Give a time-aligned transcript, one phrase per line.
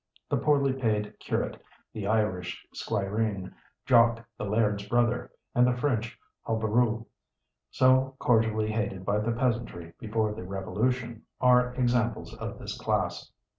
[0.31, 1.61] The poorly paid curate,
[1.93, 3.53] the Irish squireen,
[3.85, 7.05] "Jock, the Laird's brother," and the French hobereau,
[7.69, 13.31] so cordially hated by the peasantry before the Revolution, are examples of this class.